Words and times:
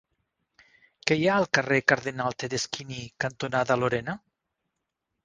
Què 1.11 1.17
hi 1.19 1.27
ha 1.27 1.35
al 1.41 1.45
carrer 1.57 1.77
Cardenal 1.93 2.37
Tedeschini 2.45 2.97
cantonada 3.27 3.79
Lorena? 3.83 4.17